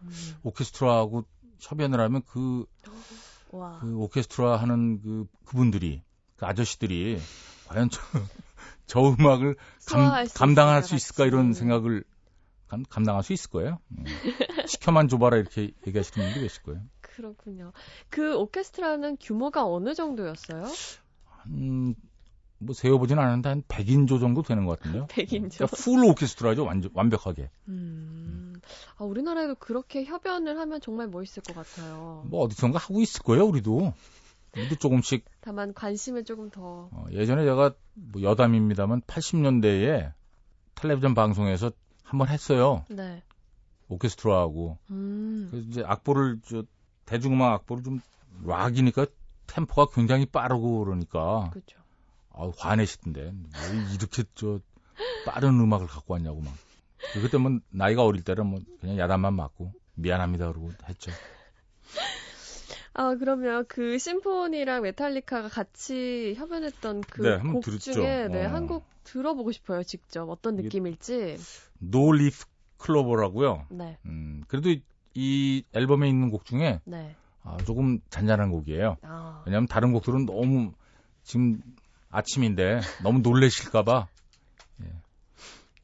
음, 0.00 0.34
오케스트라하고 0.42 1.24
협연을 1.58 2.00
하면 2.00 2.22
그, 2.26 2.64
와. 3.50 3.78
그 3.80 3.94
오케스트라 3.96 4.56
하는 4.56 5.00
그 5.02 5.26
그분들이 5.44 6.02
그 6.36 6.46
아저씨들이 6.46 7.18
과연 7.66 7.90
저, 7.90 8.00
저 8.86 9.00
음악을 9.00 9.56
감, 9.86 10.24
감당할 10.34 10.82
수 10.82 10.94
있을까 10.94 11.26
이런 11.26 11.48
같이. 11.48 11.58
생각을 11.60 12.04
감, 12.68 12.84
감당할 12.88 13.22
수 13.22 13.32
있을 13.32 13.50
거예요. 13.50 13.78
음. 13.90 14.04
시켜만 14.66 15.08
줘봐라 15.08 15.36
이렇게 15.38 15.72
얘기하시는 15.86 16.24
분들이 16.26 16.44
계실 16.44 16.62
거예요. 16.62 16.80
그렇군요. 17.00 17.72
그 18.10 18.36
오케스트라는 18.36 19.16
규모가 19.20 19.66
어느 19.66 19.92
정도였어요? 19.94 20.64
음, 21.48 21.94
뭐 22.64 22.74
세어보진 22.74 23.18
않았는데 23.18 23.48
한 23.48 23.62
100인조 23.62 24.20
정도 24.20 24.42
되는 24.42 24.64
것 24.64 24.78
같은데요. 24.78 25.06
100인조. 25.06 25.54
그러니까 25.58 25.66
풀 25.76 26.04
오케스트라죠, 26.04 26.64
완전 26.64 26.90
완벽하게. 26.94 27.50
음. 27.68 28.54
아, 28.96 29.04
우리나라에도 29.04 29.54
그렇게 29.56 30.04
협연을 30.04 30.58
하면 30.58 30.80
정말 30.80 31.08
멋있을 31.08 31.42
것 31.42 31.54
같아요. 31.54 32.24
뭐 32.26 32.42
어디선가 32.44 32.78
하고 32.78 33.00
있을 33.00 33.22
거예요, 33.22 33.44
우리도. 33.44 33.92
우리도 34.56 34.76
조금씩 34.76 35.24
다만 35.40 35.72
관심을 35.72 36.24
조금 36.24 36.50
더. 36.50 36.88
어, 36.92 37.06
예전에 37.10 37.44
제가 37.44 37.74
뭐 37.94 38.22
여담입니다만 38.22 39.00
80년대에 39.02 40.12
텔레비전 40.74 41.14
방송에서 41.14 41.70
한번 42.02 42.28
했어요. 42.28 42.84
네. 42.88 43.22
오케스트라하고. 43.88 44.78
음. 44.90 45.48
그래서 45.50 45.68
이제 45.68 45.82
악보를 45.84 46.40
저 46.44 46.64
대중음악 47.06 47.52
악보를 47.52 47.82
좀 47.82 48.00
락이니까 48.44 49.06
템포가 49.46 49.92
굉장히 49.94 50.26
빠르고 50.26 50.84
그러니까 50.84 51.50
그렇죠. 51.50 51.81
아, 52.34 52.50
화내시던데 52.56 53.20
왜 53.22 53.94
이렇게 53.94 54.24
저 54.34 54.60
빠른 55.26 55.60
음악을 55.60 55.86
갖고 55.86 56.14
왔냐고 56.14 56.40
막. 56.40 56.52
그때 57.14 57.36
뭐 57.36 57.58
나이가 57.70 58.04
어릴 58.04 58.22
때는 58.22 58.46
뭐 58.46 58.60
그냥 58.80 58.98
야단만 58.98 59.34
맞고 59.34 59.72
미안합니다 59.94 60.48
그러고 60.48 60.72
했죠. 60.88 61.10
아, 62.94 63.14
그러면 63.14 63.64
그 63.68 63.98
심포니랑 63.98 64.82
메탈리카가 64.82 65.48
같이 65.48 66.34
협연했던 66.36 67.00
그 67.02 67.22
네, 67.22 67.38
곡. 67.38 67.62
중에 67.80 68.28
네, 68.28 68.46
어. 68.46 68.50
한곡 68.50 68.84
들어보고 69.04 69.50
싶어요, 69.52 69.82
직접. 69.82 70.28
어떤 70.28 70.56
느낌일지. 70.56 71.38
No 71.78 72.12
Leaf 72.12 72.44
Clover라고요. 72.76 73.66
네. 73.70 73.96
음, 74.04 74.44
그래도 74.46 74.68
이, 74.70 74.82
이 75.14 75.64
앨범에 75.72 76.08
있는 76.08 76.30
곡 76.30 76.44
중에 76.44 76.80
네. 76.84 77.16
아, 77.42 77.56
조금 77.64 78.00
잔잔한 78.10 78.50
곡이에요. 78.50 78.98
아. 79.02 79.42
왜냐하면 79.46 79.66
다른 79.66 79.92
곡들은 79.92 80.26
너무 80.26 80.72
지금 81.22 81.62
아침인데 82.12 82.80
너무 83.02 83.18
놀래실까봐. 83.20 84.06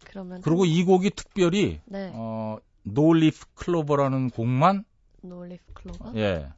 그러면 0.05 0.41
그리고 0.41 0.65
이 0.65 0.85
곡이 0.85 1.11
특별히 1.11 1.81
네. 1.85 2.11
어, 2.15 2.59
No 2.83 3.13
Leaf 3.13 3.47
Clover라는 3.55 4.31
곡만 4.31 4.85
No 5.23 5.39
Leaf 5.39 5.73
Clover. 5.75 6.13
예 6.17 6.49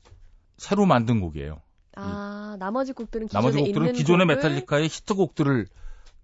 새로 0.56 0.86
만든 0.86 1.20
곡이에요. 1.20 1.60
아, 1.96 2.56
나머지 2.58 2.92
곡들은 2.92 3.26
기존에 3.26 3.40
나머지 3.40 3.58
곡들은 3.58 3.92
기존의 3.92 4.26
곡을 4.26 4.36
메탈리카의 4.36 4.88
히트곡들을 4.88 5.66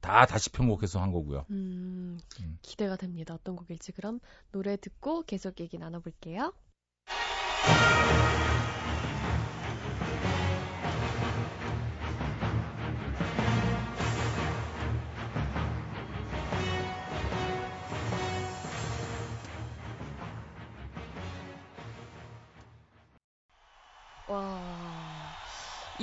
다 0.01 0.27
다시 0.27 0.51
편곡해서 0.51 1.01
한 1.01 1.11
거고요. 1.11 1.47
음, 1.51 2.19
음. 2.41 2.59
기대가 2.63 2.97
됩니다. 2.97 3.35
어떤 3.35 3.57
곡일지 3.57 3.93
그럼 3.93 4.21
노래 4.53 4.77
듣고 4.77 5.23
계속 5.23 5.59
얘기 5.61 5.79
나눠볼게요. 5.79 6.53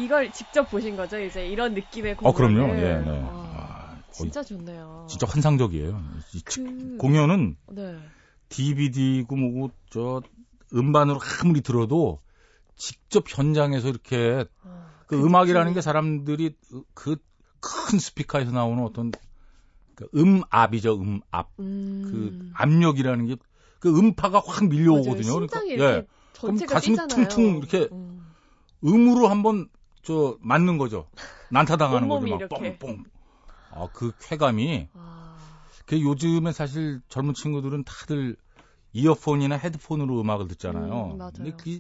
이걸 0.03 0.31
직접 0.31 0.69
보신 0.69 0.95
거죠? 0.95 1.19
이제 1.19 1.47
이런 1.47 1.73
느낌의 1.73 2.17
공연을. 2.17 2.29
어 2.29 2.33
그럼요. 2.33 2.75
예, 2.75 2.99
네. 2.99 3.21
와, 3.21 3.29
아, 3.29 4.01
거의 4.11 4.31
진짜 4.31 4.43
좋네요. 4.43 5.07
진짜 5.09 5.27
환상적이에요. 5.27 6.03
그, 6.45 6.97
공연은 6.97 7.57
네. 7.71 7.99
DVD고 8.49 9.35
뭐고 9.35 9.71
저 9.89 10.21
음반으로 10.73 11.19
아무리 11.41 11.61
들어도 11.61 12.21
직접 12.75 13.25
현장에서 13.27 13.89
이렇게 13.89 14.45
아, 14.63 14.85
그그 15.07 15.25
음악이라는 15.25 15.73
게 15.73 15.81
사람들이 15.81 16.55
그 16.93 17.15
큰 17.65 17.97
스피커에서 17.97 18.51
나오는 18.51 18.83
어떤 18.83 19.09
그 19.95 20.05
음압이죠, 20.13 20.99
음압. 20.99 21.49
음. 21.59 22.01
그 22.11 22.51
압력이라는 22.55 23.25
게 23.27 23.35
그 23.83 23.89
음파가 23.99 24.41
확 24.45 24.69
밀려오거든요. 24.69 25.33
맞아요. 25.33 25.47
그러니까 25.47 25.97
예. 25.97 26.07
전체가 26.31 26.75
가슴이. 26.75 26.95
퉁퉁 26.95 27.57
이렇게 27.57 27.89
음. 27.91 28.33
음으로 28.81 29.27
한번 29.27 29.67
저 30.03 30.37
맞는 30.41 30.77
거죠. 30.77 31.09
난타당하는 31.49 32.07
거죠. 32.09 32.27
막 32.27 32.41
이렇게. 32.41 32.77
뻥뻥. 32.77 33.05
아, 33.71 33.87
그 33.91 34.11
쾌감이 34.19 34.89
아, 34.93 35.35
그 35.85 35.99
요즘에 35.99 36.51
사실 36.51 37.01
젊은 37.09 37.33
친구들은 37.33 37.83
다들 37.85 38.35
이어폰이나 38.91 39.55
헤드폰으로 39.55 40.21
음악을 40.21 40.47
듣잖아요. 40.49 41.17
음. 41.19 41.31
근데 41.33 41.51
그, 41.57 41.79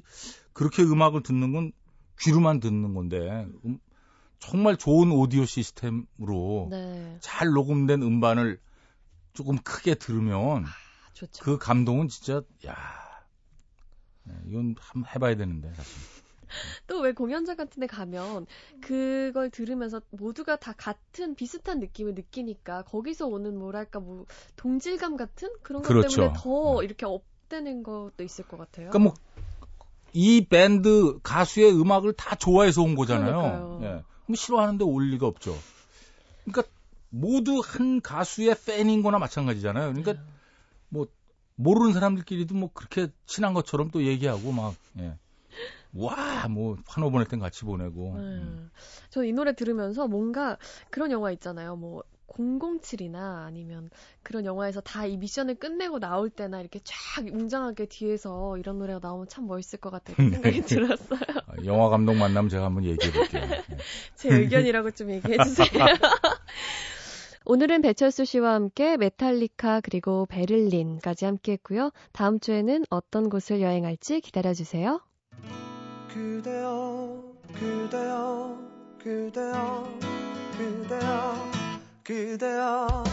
그렇게 0.53 0.81
음악을 0.81 1.21
듣는 1.21 1.51
건 1.51 1.71
귀로만 2.19 2.59
듣는 2.59 2.95
건데 2.95 3.47
음, 3.65 3.79
정말 4.39 4.77
좋은 4.77 5.11
오디오 5.11 5.45
시스템으로 5.45 6.67
네, 6.71 7.17
잘 7.21 7.49
녹음된 7.49 8.01
음반을 8.01 8.59
조금 9.33 9.57
크게 9.57 9.95
들으면 9.95 10.65
좋죠. 11.13 11.43
그 11.43 11.57
감동은 11.57 12.07
진짜 12.07 12.41
야 12.65 12.75
네, 14.23 14.33
이건 14.47 14.75
한번 14.79 15.11
해봐야 15.13 15.35
되는데 15.35 15.71
사실. 15.75 16.22
또 16.87 17.01
왜 17.01 17.11
공연장 17.13 17.55
같은 17.57 17.79
데 17.81 17.87
가면 17.87 18.45
그걸 18.81 19.49
들으면서 19.49 20.01
모두가 20.11 20.55
다 20.55 20.73
같은 20.77 21.35
비슷한 21.35 21.79
느낌을 21.79 22.13
느끼니까 22.15 22.83
거기서 22.83 23.27
오는 23.27 23.57
뭐랄까 23.57 23.99
뭐 23.99 24.25
동질감 24.55 25.17
같은 25.17 25.49
그런 25.61 25.81
것 25.81 25.87
그렇죠. 25.87 26.21
때문에 26.21 26.33
더 26.37 26.79
네. 26.79 26.85
이렇게 26.85 27.05
업되는 27.05 27.83
것도 27.83 28.23
있을 28.23 28.45
것 28.47 28.57
같아요. 28.57 28.89
그러니까 28.89 28.99
뭐 28.99 29.13
이 30.13 30.45
밴드 30.45 31.19
가수의 31.23 31.73
음악을 31.73 32.13
다 32.13 32.35
좋아해서 32.35 32.83
온 32.83 32.95
거잖아요. 32.95 33.33
그러니까요. 33.33 33.79
예. 33.83 34.03
그럼 34.25 34.35
싫어하는데 34.35 34.85
올 34.85 35.09
리가 35.09 35.25
없죠. 35.27 35.57
그러니까 36.45 36.71
모두 37.09 37.61
한 37.63 37.99
가수의 37.99 38.55
팬인 38.65 39.01
거나 39.01 39.17
마찬가지잖아요. 39.17 39.93
그러니까 39.93 40.23
뭐 40.89 41.07
모르는 41.55 41.93
사람들끼리도 41.93 42.55
뭐 42.55 42.69
그렇게 42.73 43.07
친한 43.25 43.53
것처럼 43.53 43.89
또 43.91 44.03
얘기하고 44.03 44.51
막 44.51 44.75
예. 44.99 45.17
와, 45.93 46.47
뭐 46.49 46.77
환호 46.87 47.11
보낼 47.11 47.27
땐 47.27 47.39
같이 47.39 47.65
보내고. 47.65 48.13
음. 48.15 48.69
저는 49.09 49.27
이 49.27 49.33
노래 49.33 49.53
들으면서 49.53 50.07
뭔가 50.07 50.57
그런 50.89 51.11
영화 51.11 51.31
있잖아요. 51.31 51.75
뭐 51.75 52.03
007이나 52.27 53.45
아니면 53.45 53.91
그런 54.23 54.43
영화에서 54.45 54.81
다 54.81 55.05
이 55.05 55.17
미션을 55.17 55.55
끝내고 55.55 55.99
나올 55.99 56.29
때나 56.31 56.61
이렇게 56.61 56.79
쫙 56.83 57.23
웅장하게 57.31 57.85
뒤에서 57.87 58.57
이런 58.57 58.79
노래가 58.79 58.99
나오면 59.03 59.27
참 59.27 59.45
멋있을 59.45 59.79
것 59.79 59.91
같다는 59.91 60.31
생각이 60.31 60.61
들었어요. 60.65 61.19
아, 61.45 61.53
영화 61.65 61.89
감독 61.89 62.15
만나면 62.15 62.49
제가 62.49 62.65
한번 62.65 62.85
얘기해 62.85 63.11
볼게요. 63.13 63.41
예. 63.43 63.77
제 64.15 64.29
의견이라고 64.33 64.91
좀 64.91 65.11
얘기해 65.11 65.37
주세요. 65.43 65.67
오늘은 67.45 67.81
배철수 67.81 68.23
씨와 68.25 68.53
함께 68.53 68.95
메탈리카 68.97 69.81
그리고 69.81 70.25
베를린까지 70.27 71.25
함께 71.25 71.51
했고요. 71.53 71.91
다음 72.13 72.39
주에는 72.39 72.85
어떤 72.89 73.29
곳을 73.29 73.61
여행할지 73.61 74.21
기다려 74.21 74.53
주세요. 74.53 75.01
그대여 76.13 77.23
그대여 77.57 78.57
그대여 79.01 79.89
그대여 80.55 81.51
그대여 82.03 83.03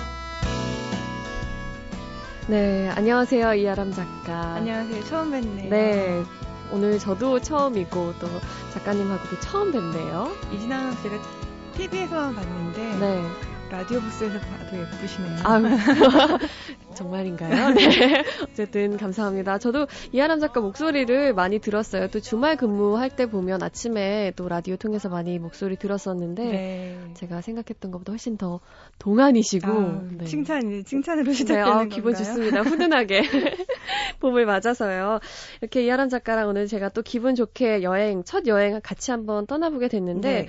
네, 2.48 2.90
안녕하세요. 2.90 3.54
이아람 3.54 3.92
작가. 3.92 4.56
안녕하세요. 4.56 5.04
처음 5.04 5.30
뵙네요. 5.30 5.70
네. 5.70 6.22
오늘 6.72 6.98
저도 6.98 7.40
처음이고 7.40 8.14
또 8.18 8.28
작가님하고도 8.74 9.40
처음 9.40 9.72
뵙네요. 9.72 10.36
이진아 10.52 10.92
씨가 10.96 11.16
TV에서만 11.76 12.34
봤는데 12.34 12.98
네. 12.98 13.22
라디오 13.70 14.00
부스에서 14.00 14.38
봐도 14.40 14.78
예쁘시네요. 14.78 15.38
아, 15.44 15.58
정말인가요? 17.00 17.70
네. 17.74 18.24
어쨌든 18.42 18.98
감사합니다. 18.98 19.58
저도 19.58 19.86
이하람 20.12 20.38
작가 20.38 20.60
목소리를 20.60 21.32
많이 21.32 21.58
들었어요. 21.58 22.08
또 22.08 22.20
주말 22.20 22.56
근무할 22.56 23.08
때 23.08 23.26
보면 23.26 23.62
아침에 23.62 24.32
또 24.36 24.48
라디오 24.48 24.76
통해서 24.76 25.08
많이 25.08 25.38
목소리 25.38 25.76
들었었는데 25.76 26.44
네. 26.44 26.98
제가 27.14 27.40
생각했던 27.40 27.90
것보다 27.90 28.12
훨씬 28.12 28.36
더 28.36 28.60
동안이시고 28.98 29.70
아, 29.70 30.02
네. 30.18 30.24
칭찬 30.26 30.84
칭찬으로 30.84 31.24
네, 31.24 31.32
시작되는 31.32 31.62
아, 31.62 31.78
건가요? 31.78 31.88
기분 31.88 32.14
좋습니다. 32.14 32.60
훈훈하게 32.62 33.22
봄을 34.20 34.44
맞아서요. 34.44 35.20
이렇게 35.62 35.84
이하람 35.84 36.10
작가랑 36.10 36.48
오늘 36.48 36.66
제가 36.66 36.90
또 36.90 37.00
기분 37.02 37.34
좋게 37.34 37.82
여행 37.82 38.24
첫 38.24 38.46
여행 38.46 38.78
같이 38.82 39.10
한번 39.10 39.46
떠나보게 39.46 39.88
됐는데 39.88 40.42
네. 40.42 40.48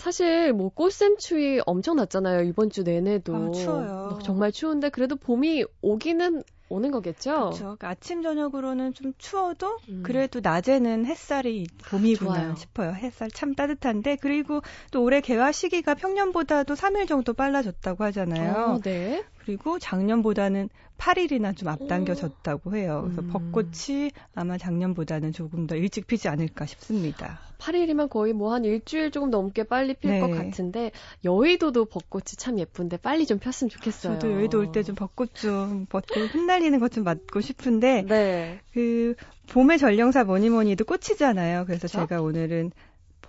사실 0.00 0.54
뭐 0.54 0.70
꽃샘 0.70 1.18
추위 1.18 1.60
엄청 1.66 1.96
났잖아요. 1.96 2.44
이번 2.44 2.70
주 2.70 2.84
내내도. 2.84 3.34
아, 3.34 3.50
추워요. 3.50 4.10
어, 4.14 4.18
정말 4.22 4.50
추운데 4.50 4.88
그래도 4.88 5.16
봄이 5.16 5.64
오기는 5.90 6.42
오는 6.68 6.90
거겠죠? 6.92 7.50
그렇죠. 7.50 7.76
아침 7.80 8.22
저녁으로는 8.22 8.94
좀 8.94 9.12
추워도 9.18 9.78
음. 9.88 10.02
그래도 10.04 10.38
낮에는 10.40 11.04
햇살이 11.04 11.66
봄이구나 11.90 12.34
좋아요. 12.34 12.54
싶어요. 12.56 12.92
햇살 12.92 13.28
참 13.30 13.54
따뜻한데 13.54 14.16
그리고 14.20 14.62
또 14.92 15.02
올해 15.02 15.20
개화 15.20 15.50
시기가 15.50 15.94
평년보다도 15.94 16.74
3일 16.74 17.08
정도 17.08 17.32
빨라졌다고 17.34 18.04
하잖아요. 18.04 18.74
어, 18.76 18.78
네. 18.78 19.24
그리고 19.44 19.78
작년보다는 19.78 20.68
8일이나 20.98 21.56
좀 21.56 21.68
앞당겨졌다고 21.68 22.76
해요. 22.76 23.02
그래서 23.04 23.22
음. 23.22 23.28
벚꽃이 23.28 24.10
아마 24.34 24.58
작년보다는 24.58 25.32
조금 25.32 25.66
더 25.66 25.74
일찍 25.74 26.06
피지 26.06 26.28
않을까 26.28 26.66
싶습니다. 26.66 27.40
8일이면 27.58 28.10
거의 28.10 28.32
뭐 28.34 28.52
한 28.52 28.64
일주일 28.64 29.10
조금 29.10 29.30
넘게 29.30 29.62
빨리 29.64 29.94
필 29.94 30.10
네. 30.10 30.20
것 30.20 30.28
같은데 30.30 30.92
여의도도 31.24 31.86
벚꽃이 31.86 32.24
참 32.36 32.58
예쁜데 32.58 32.98
빨리 32.98 33.26
좀 33.26 33.38
폈으면 33.38 33.70
좋겠어요. 33.70 34.18
저도 34.18 34.32
여의도 34.32 34.58
올 34.58 34.72
때 34.72 34.82
좀 34.82 34.94
벚꽃 34.94 35.34
좀 35.34 35.86
벚꽃 35.86 36.34
흩날리는 36.34 36.78
것 36.78 36.90
좀 36.90 37.04
맞고 37.04 37.40
싶은데 37.40 38.02
네. 38.06 38.60
그 38.74 39.14
봄의 39.50 39.78
전령사 39.78 40.24
뭐니 40.24 40.50
뭐니 40.50 40.72
해도 40.72 40.84
꽃이잖아요. 40.84 41.64
그래서 41.66 41.86
그쵸? 41.86 42.00
제가 42.00 42.20
오늘은 42.20 42.72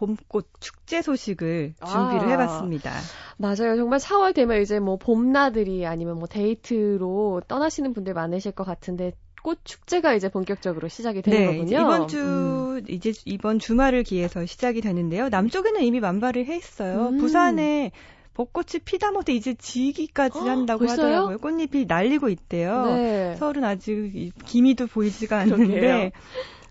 봄꽃 0.02 0.48
축제 0.60 1.04
소식을 1.04 1.76
아. 1.80 1.86
준비를 1.86 2.34
해봤습니다. 2.34 2.92
맞아요. 3.38 3.76
정말 3.76 4.00
4월 4.00 4.34
되면 4.34 4.60
이제 4.62 4.80
뭐 4.80 4.98
봄나들이 4.98 5.86
아니면 5.86 6.18
뭐 6.18 6.28
데이트로 6.28 7.44
떠나시는 7.48 7.94
분들 7.94 8.16
많으실 8.16 8.52
것 8.54 8.64
같은데 8.64 9.14
꽃 9.44 9.60
축제가 9.64 10.14
이제 10.16 10.30
본격적으로 10.30 10.88
시작이 10.88 11.22
되는 11.22 11.40
네, 11.40 11.46
거군요. 11.46 11.80
이번 11.82 12.08
주 12.08 12.18
음. 12.20 12.84
이제 12.90 13.14
이번 13.26 13.60
주말을 13.60 14.04
기해서 14.04 14.46
시작이 14.46 14.82
되는데요. 14.82 15.30
남쪽에는 15.30 15.82
이미 15.84 16.00
만발을 16.00 16.46
해 16.48 16.58
있어요. 16.58 17.10
음. 17.10 17.18
부산에 17.20 17.92
벚꽃이 18.34 18.82
피다 18.86 19.12
못해 19.12 19.34
이제 19.34 19.54
지기까지 19.54 20.40
헉, 20.40 20.48
한다고 20.48 20.86
벌써요? 20.86 21.06
하더라고요. 21.06 21.38
꽃잎이 21.40 21.86
날리고 21.86 22.30
있대요. 22.30 22.86
네. 22.86 23.36
서울은 23.36 23.64
아직 23.64 24.12
이 24.16 24.32
기미도 24.46 24.88
보이지가. 24.88 25.40
않는데 25.40 26.12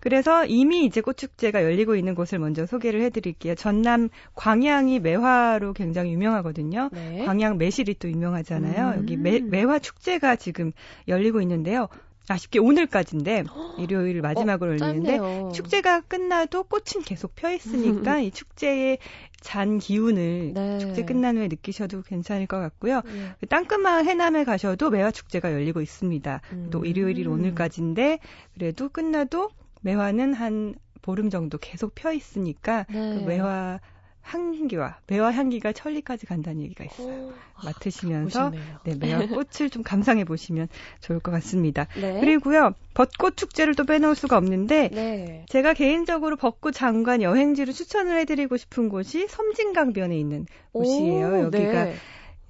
그래서 0.01 0.45
이미 0.47 0.85
이제 0.85 1.01
꽃축제가 1.01 1.63
열리고 1.63 1.95
있는 1.95 2.15
곳을 2.15 2.39
먼저 2.39 2.67
소개를 2.67 3.03
해드릴게요. 3.03 3.55
전남 3.55 4.09
광양이 4.35 4.99
매화로 5.01 5.75
굉장히 5.75 6.13
유명하거든요. 6.13 6.91
네. 6.93 7.25
광양 7.25 7.59
매실이 7.59 7.95
또 7.99 8.11
유명하잖아요. 8.11 8.89
음. 8.89 8.99
여기 8.99 9.17
매, 9.17 9.41
매화 9.41 9.79
축제가 9.79 10.37
지금 10.37 10.73
열리고 11.07 11.41
있는데요. 11.43 11.89
아쉽게 12.29 12.61
오늘까지인데 12.61 13.45
일요일 13.79 14.21
마지막으로 14.21 14.79
열리는데 14.79 15.19
어, 15.19 15.23
짧네요. 15.23 15.53
축제가 15.53 16.03
끝나도 16.03 16.63
꽃은 16.65 17.03
계속 17.05 17.35
펴 17.35 17.53
있으니까 17.53 18.21
이 18.21 18.31
축제의 18.31 18.99
잔 19.41 19.79
기운을 19.79 20.53
네. 20.55 20.79
축제 20.79 21.05
끝난 21.05 21.37
후에 21.39 21.49
느끼셔도 21.49 22.03
괜찮을 22.03 22.47
것 22.47 22.59
같고요. 22.61 23.03
네. 23.05 23.33
그 23.41 23.47
땅끝마을 23.47 24.05
해남에 24.05 24.45
가셔도 24.45 24.91
매화 24.91 25.11
축제가 25.11 25.53
열리고 25.53 25.81
있습니다. 25.81 26.41
또 26.71 26.79
음. 26.79 26.87
일요일이 26.87 27.27
오늘까지인데 27.27 28.21
그래도 28.55 28.89
끝나도 28.89 29.51
매화는 29.81 30.35
한 30.35 30.75
보름 31.03 31.31
정도 31.31 31.59
계속 31.59 31.95
펴 31.95 32.13
있으니까 32.13 32.87
네. 32.91 33.15
그 33.15 33.21
매화 33.21 33.81
향기와 34.23 34.99
매화 35.07 35.33
향기가 35.33 35.73
천리까지 35.73 36.27
간다는 36.27 36.61
얘기가 36.63 36.85
있어요. 36.85 37.29
오, 37.29 37.33
맡으시면서 37.65 38.51
멋있네요. 38.51 38.79
네, 38.85 38.95
매화 38.95 39.27
꽃을 39.27 39.71
좀 39.71 39.83
감상해 39.83 40.25
보시면 40.25 40.69
좋을 41.01 41.21
것 41.21 41.31
같습니다. 41.33 41.87
네. 41.99 42.21
그리고요 42.21 42.75
벚꽃 42.95 43.37
축제를 43.37 43.75
또 43.75 43.85
빼놓을 43.85 44.15
수가 44.15 44.37
없는데 44.37 44.91
네. 44.93 45.47
제가 45.49 45.73
개인적으로 45.75 46.37
벚꽃 46.37 46.75
장관 46.75 47.23
여행지로 47.23 47.73
추천을 47.73 48.19
해드리고 48.19 48.57
싶은 48.57 48.89
곳이 48.89 49.27
섬진강변에 49.27 50.17
있는 50.17 50.47
곳이에요. 50.73 51.27
오, 51.27 51.41
여기가 51.45 51.85
네. 51.85 51.95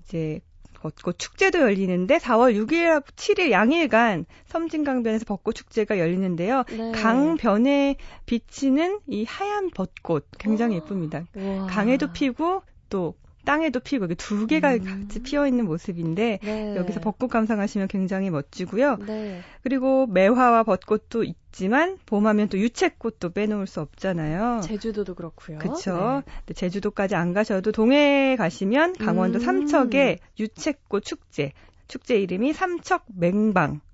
이제 0.02 0.40
벚꽃 0.80 1.18
축제도 1.18 1.60
열리는데 1.60 2.18
4월 2.18 2.54
6일하고 2.54 3.04
7일 3.14 3.50
양일간 3.50 4.24
섬진강변에서 4.46 5.24
벚꽃 5.26 5.54
축제가 5.54 5.98
열리는데요. 5.98 6.64
네. 6.70 6.92
강변에 6.92 7.96
비치는 8.26 9.00
이 9.06 9.24
하얀 9.24 9.70
벚꽃 9.70 10.26
굉장히 10.38 10.76
예쁩니다. 10.76 11.24
우와. 11.36 11.66
강에도 11.66 12.12
피고 12.12 12.62
또 12.88 13.14
땅에도 13.44 13.80
피고 13.80 14.04
이게 14.04 14.14
두 14.14 14.46
개가 14.46 14.74
음. 14.74 14.84
같이 14.84 15.22
피어 15.22 15.46
있는 15.46 15.64
모습인데 15.64 16.38
네. 16.42 16.76
여기서 16.76 17.00
벚꽃 17.00 17.30
감상하시면 17.30 17.88
굉장히 17.88 18.30
멋지고요. 18.30 18.98
네. 19.06 19.40
그리고 19.62 20.06
매화와 20.06 20.62
벚꽃도 20.62 21.24
있지만 21.24 21.98
봄하면 22.06 22.48
또 22.48 22.58
유채꽃도 22.58 23.30
빼놓을 23.30 23.66
수 23.66 23.80
없잖아요. 23.80 24.60
제주도도 24.62 25.14
그렇고요. 25.14 25.58
그렇죠. 25.58 26.22
제주도까지 26.54 27.14
안 27.14 27.32
가셔도 27.32 27.72
동해에 27.72 28.36
가시면 28.36 28.94
강원도 28.94 29.38
음. 29.38 29.44
삼척의 29.44 30.18
유채꽃 30.38 31.04
축제. 31.04 31.52
축제 31.88 32.20
이름이 32.20 32.52
삼척 32.52 33.04
맹방 33.16 33.72
네. 33.72 33.89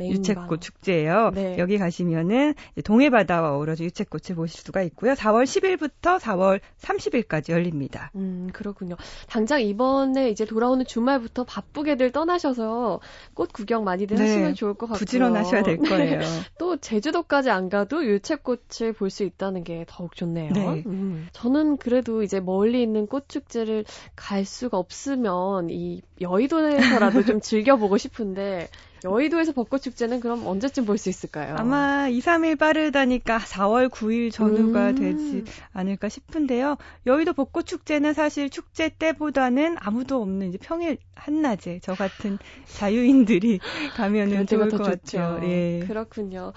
유채꽃 0.00 0.60
축제예요. 0.60 1.32
네. 1.34 1.56
여기 1.58 1.78
가시면은 1.78 2.54
이제 2.72 2.82
동해 2.82 3.10
바다와 3.10 3.56
어우러져 3.56 3.84
유채꽃을 3.84 4.36
보실 4.36 4.60
수가 4.60 4.82
있고요. 4.82 5.14
4월 5.14 5.44
10일부터 5.44 6.18
4월 6.18 6.60
30일까지 6.80 7.50
열립니다. 7.50 8.10
음, 8.14 8.48
그렇군요. 8.52 8.96
당장 9.28 9.60
이번에 9.60 10.30
이제 10.30 10.44
돌아오는 10.44 10.84
주말부터 10.84 11.44
바쁘게들 11.44 12.12
떠나셔서 12.12 13.00
꽃 13.34 13.52
구경 13.52 13.84
많이들 13.84 14.16
네. 14.16 14.22
하시면 14.22 14.54
좋을 14.54 14.74
것 14.74 14.86
같고요. 14.86 14.98
부지런하셔야 14.98 15.62
될 15.62 15.78
거예요. 15.78 16.20
또 16.58 16.76
제주도까지 16.76 17.50
안 17.50 17.68
가도 17.68 18.04
유채꽃을 18.06 18.92
볼 18.96 19.06
수 19.16 19.22
있다는 19.22 19.64
게 19.64 19.86
더욱 19.88 20.14
좋네요. 20.14 20.52
네. 20.52 20.82
음. 20.84 21.28
저는 21.32 21.78
그래도 21.78 22.22
이제 22.22 22.38
멀리 22.40 22.82
있는 22.82 23.06
꽃 23.06 23.28
축제를 23.28 23.84
갈 24.14 24.44
수가 24.44 24.76
없으면 24.78 25.70
이 25.70 26.02
여의도에서라도 26.20 27.24
좀 27.24 27.40
즐겨보고 27.40 27.96
싶은데 27.96 28.68
여의도에서 29.04 29.52
벚꽃 29.52 29.82
축제는 29.82 30.20
그럼 30.20 30.46
언제쯤 30.46 30.84
볼 30.84 30.96
수 30.98 31.08
있을까요? 31.08 31.54
아마 31.58 32.08
2, 32.08 32.20
3일 32.20 32.58
빠르다니까 32.58 33.38
4월 33.38 33.88
9일 33.90 34.32
전후가 34.32 34.90
음. 34.90 34.94
되지 34.94 35.44
않을까 35.72 36.08
싶은데요. 36.08 36.76
여의도 37.06 37.32
벚꽃 37.34 37.66
축제는 37.66 38.14
사실 38.14 38.48
축제 38.50 38.88
때보다는 38.88 39.76
아무도 39.78 40.22
없는 40.22 40.48
이제 40.48 40.58
평일 40.60 40.96
한낮에 41.14 41.80
저 41.82 41.94
같은 41.94 42.38
자유인들이 42.66 43.60
가면은 43.96 44.46
좋을 44.46 44.68
더것 44.70 45.02
좋죠. 45.02 45.18
같아요. 45.18 45.48
예. 45.48 45.84
그렇군요. 45.86 46.52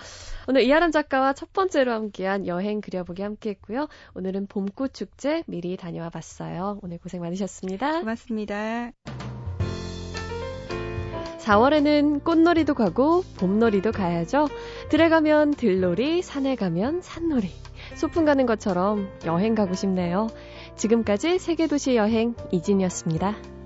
오늘 0.48 0.64
이하람 0.64 0.92
작가와 0.92 1.34
첫 1.34 1.52
번째로 1.54 1.92
함께한 1.92 2.48
여행 2.48 2.82
그려보기 2.82 3.22
함께했고요. 3.22 3.88
오늘은 4.16 4.48
봄꽃 4.48 4.94
축제 4.94 5.44
미리 5.48 5.76
다녀와 5.78 6.10
봤어요. 6.10 6.80
오늘 6.82 6.98
고생 6.98 7.22
많으셨습니다. 7.22 8.00
고맙습니다. 8.00 9.39
4월에는 11.40 12.24
꽃놀이도 12.24 12.74
가고 12.74 13.24
봄놀이도 13.38 13.92
가야죠. 13.92 14.48
들에 14.90 15.10
가면 15.10 15.52
들놀이, 15.52 16.22
산에 16.22 16.56
가면 16.56 17.02
산놀이. 17.02 17.50
소풍 17.96 18.26
가는 18.26 18.46
것처럼 18.46 19.10
여행 19.26 19.56
가고 19.56 19.74
싶네요. 19.74 20.28
지금까지 20.76 21.40
세계도시 21.40 21.96
여행 21.96 22.36
이진이었습니다. 22.52 23.59